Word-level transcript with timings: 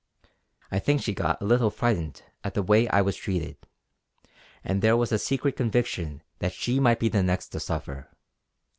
I 0.71 0.79
think 0.79 0.99
she 1.03 1.13
got 1.13 1.43
a 1.43 1.45
little 1.45 1.69
frightened 1.69 2.23
at 2.43 2.55
the 2.55 2.63
way 2.63 2.87
I 2.89 3.01
was 3.03 3.15
treated; 3.15 3.55
and 4.63 4.81
there 4.81 4.97
was 4.97 5.11
a 5.11 5.19
secret 5.19 5.55
conviction 5.55 6.23
that 6.39 6.53
she 6.53 6.79
might 6.79 6.97
be 6.99 7.07
the 7.07 7.21
next 7.21 7.49
to 7.49 7.59
suffer. 7.59 8.09